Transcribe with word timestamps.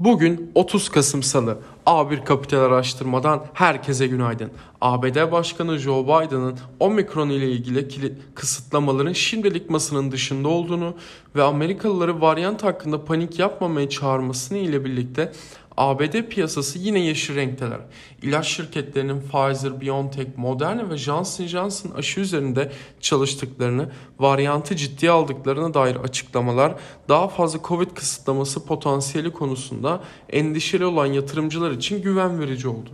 Bugün 0.00 0.50
30 0.54 0.88
Kasım 0.88 1.22
Salı. 1.22 1.58
A1 1.86 2.24
Kapital 2.24 2.58
Araştırma'dan 2.58 3.44
herkese 3.54 4.06
günaydın. 4.06 4.50
ABD 4.80 5.32
Başkanı 5.32 5.78
Joe 5.78 6.04
Biden'ın 6.04 6.58
Omikron 6.80 7.28
ile 7.28 7.50
ilgili 7.50 8.18
kısıtlamaların 8.34 9.12
şimdilik 9.12 9.70
masanın 9.70 10.12
dışında 10.12 10.48
olduğunu 10.48 10.94
ve 11.36 11.42
Amerikalıları 11.42 12.20
varyant 12.20 12.64
hakkında 12.64 13.04
panik 13.04 13.38
yapmamaya 13.38 13.88
çağırmasını 13.88 14.58
ile 14.58 14.84
birlikte 14.84 15.32
ABD 15.78 16.28
piyasası 16.28 16.78
yine 16.78 17.00
yeşil 17.00 17.36
renkteler. 17.36 17.80
İlaç 18.22 18.46
şirketlerinin 18.46 19.20
Pfizer, 19.20 19.80
BioNTech, 19.80 20.28
Moderna 20.36 20.90
ve 20.90 20.96
Johnson 20.96 21.46
Johnson 21.46 21.90
aşı 21.90 22.20
üzerinde 22.20 22.72
çalıştıklarını, 23.00 23.90
varyantı 24.18 24.76
ciddiye 24.76 25.10
aldıklarına 25.10 25.74
dair 25.74 25.96
açıklamalar 25.96 26.74
daha 27.08 27.28
fazla 27.28 27.58
Covid 27.64 27.90
kısıtlaması 27.90 28.66
potansiyeli 28.66 29.32
konusunda 29.32 30.00
endişeli 30.30 30.84
olan 30.84 31.06
yatırımcılar 31.06 31.70
için 31.70 32.02
güven 32.02 32.40
verici 32.40 32.68
oldu. 32.68 32.90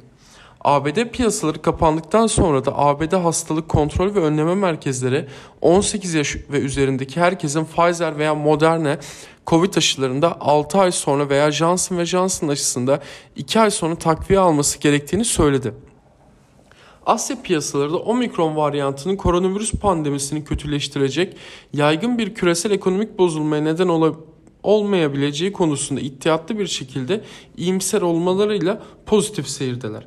ABD 0.65 1.11
piyasaları 1.11 1.63
kapandıktan 1.63 2.27
sonra 2.27 2.65
da 2.65 2.79
ABD 2.79 3.13
Hastalık 3.13 3.69
Kontrol 3.69 4.15
ve 4.15 4.21
Önleme 4.21 4.55
Merkezleri 4.55 5.27
18 5.61 6.15
yaş 6.15 6.37
ve 6.53 6.59
üzerindeki 6.59 7.21
herkesin 7.21 7.65
Pfizer 7.65 8.19
veya 8.19 8.35
Moderna 8.35 8.99
Covid 9.47 9.75
aşılarında 9.75 10.41
6 10.41 10.79
ay 10.79 10.93
sonra 10.93 11.29
veya 11.29 11.53
Johnson 11.53 11.99
ve 11.99 12.07
Johnson 12.07 12.49
aşısında 12.49 13.01
2 13.37 13.61
ay 13.61 13.71
sonra 13.71 13.95
takviye 13.95 14.39
alması 14.39 14.79
gerektiğini 14.79 15.25
söyledi. 15.25 15.75
Asya 17.07 17.43
piyasaları 17.43 17.93
da 17.93 17.99
omikron 17.99 18.57
varyantının 18.57 19.17
koronavirüs 19.17 19.73
pandemisini 19.73 20.45
kötüleştirecek 20.45 21.37
yaygın 21.73 22.19
bir 22.19 22.35
küresel 22.35 22.71
ekonomik 22.71 23.19
bozulmaya 23.19 23.63
neden 23.63 23.89
olabilir 23.89 24.25
olmayabileceği 24.65 25.53
konusunda 25.53 26.01
ihtiyatlı 26.01 26.59
bir 26.59 26.67
şekilde 26.67 27.21
iyimser 27.57 28.03
olmalarıyla 28.03 28.83
pozitif 29.07 29.49
seyirdeler. 29.49 30.07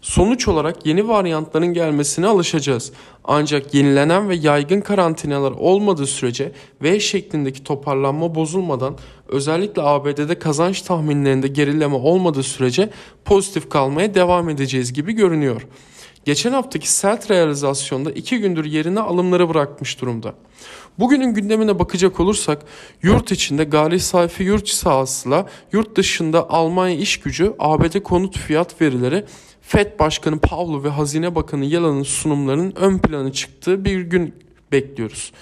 Sonuç 0.00 0.48
olarak 0.48 0.86
yeni 0.86 1.08
varyantların 1.08 1.66
gelmesine 1.66 2.26
alışacağız. 2.26 2.92
Ancak 3.24 3.74
yenilenen 3.74 4.28
ve 4.28 4.34
yaygın 4.34 4.80
karantinalar 4.80 5.52
olmadığı 5.52 6.06
sürece 6.06 6.52
V 6.82 7.00
şeklindeki 7.00 7.64
toparlanma 7.64 8.34
bozulmadan 8.34 8.96
özellikle 9.28 9.82
ABD'de 9.82 10.38
kazanç 10.38 10.82
tahminlerinde 10.82 11.48
gerileme 11.48 11.94
olmadığı 11.94 12.42
sürece 12.42 12.90
pozitif 13.24 13.68
kalmaya 13.70 14.14
devam 14.14 14.48
edeceğiz 14.48 14.92
gibi 14.92 15.12
görünüyor. 15.12 15.66
Geçen 16.28 16.52
haftaki 16.52 16.92
sert 16.92 17.30
realizasyonda 17.30 18.10
iki 18.10 18.38
gündür 18.38 18.64
yerine 18.64 19.00
alımları 19.00 19.48
bırakmış 19.48 20.00
durumda. 20.00 20.34
Bugünün 20.98 21.34
gündemine 21.34 21.78
bakacak 21.78 22.20
olursak 22.20 22.62
yurt 23.02 23.32
içinde 23.32 23.64
gayri 23.64 24.00
sayfi 24.00 24.42
yurt 24.42 24.68
sahasıyla 24.68 25.46
yurt 25.72 25.96
dışında 25.96 26.50
Almanya 26.50 26.96
iş 26.96 27.20
gücü, 27.20 27.54
ABD 27.58 28.00
konut 28.02 28.38
fiyat 28.38 28.80
verileri 28.80 29.24
FED 29.60 29.98
Başkanı 29.98 30.38
Powell 30.38 30.84
ve 30.84 30.88
Hazine 30.88 31.34
Bakanı 31.34 31.64
Yellen'ın 31.64 32.02
sunumlarının 32.02 32.72
ön 32.76 32.98
plana 32.98 33.32
çıktığı 33.32 33.84
bir 33.84 34.00
gün 34.00 34.34
bekliyoruz. 34.72 35.32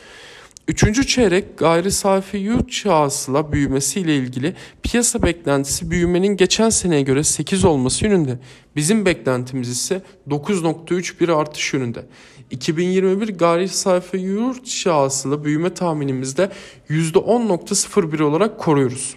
Üçüncü 0.68 1.06
çeyrek 1.06 1.58
gayri 1.58 1.90
safi 1.90 2.36
yurt 2.36 2.72
şahısıyla 2.72 3.52
büyümesiyle 3.52 4.16
ilgili 4.16 4.54
piyasa 4.82 5.22
beklentisi 5.22 5.90
büyümenin 5.90 6.36
geçen 6.36 6.70
seneye 6.70 7.02
göre 7.02 7.24
8 7.24 7.64
olması 7.64 8.04
yönünde. 8.04 8.38
Bizim 8.76 9.06
beklentimiz 9.06 9.68
ise 9.68 10.02
9.3 10.28 11.20
bir 11.20 11.28
artış 11.28 11.74
yönünde. 11.74 12.06
2021 12.50 13.28
gayri 13.28 13.68
safi 13.68 14.16
yurt 14.16 14.68
şahısıyla 14.68 15.44
büyüme 15.44 15.74
tahminimizde 15.74 16.50
%10.01 16.90 18.22
olarak 18.22 18.58
koruyoruz. 18.58 19.16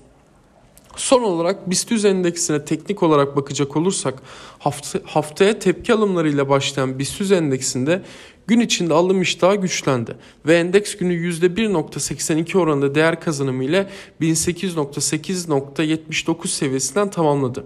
Son 0.99 1.23
olarak 1.23 1.69
BIST 1.69 2.05
endeksine 2.05 2.65
teknik 2.65 3.03
olarak 3.03 3.35
bakacak 3.35 3.77
olursak 3.77 4.21
hafta, 4.59 4.99
haftaya 5.05 5.59
tepki 5.59 5.93
alımlarıyla 5.93 6.49
başlayan 6.49 6.99
BIST 6.99 7.31
endeksinde 7.31 8.01
gün 8.47 8.59
içinde 8.59 8.93
alım 8.93 9.21
iştahı 9.21 9.55
güçlendi 9.55 10.15
ve 10.45 10.57
endeks 10.57 10.97
günü 10.97 11.13
%1.82 11.13 12.57
oranında 12.57 12.95
değer 12.95 13.21
kazanımı 13.21 13.63
ile 13.63 13.89
18.8.79 14.21 16.47
seviyesinden 16.47 17.09
tamamladı. 17.09 17.65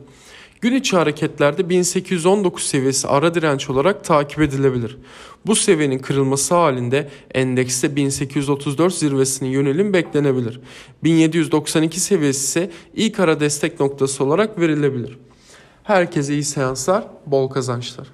Gün 0.64 0.76
içi 0.76 0.96
hareketlerde 0.96 1.70
1819 1.70 2.64
seviyesi 2.64 3.08
ara 3.08 3.34
direnç 3.34 3.70
olarak 3.70 4.04
takip 4.04 4.40
edilebilir. 4.40 4.98
Bu 5.46 5.56
seviyenin 5.56 6.00
kırılması 6.00 6.56
halinde 6.56 7.10
endekste 7.34 7.96
1834 7.96 8.94
zirvesinin 8.94 9.50
yönelim 9.50 9.94
beklenebilir. 9.94 10.60
1792 11.04 12.00
seviyesi 12.00 12.40
ise 12.40 12.72
ilk 12.94 13.20
ara 13.20 13.40
destek 13.40 13.80
noktası 13.80 14.24
olarak 14.24 14.60
verilebilir. 14.60 15.18
Herkese 15.84 16.34
iyi 16.34 16.44
seanslar, 16.44 17.04
bol 17.26 17.50
kazançlar. 17.50 18.08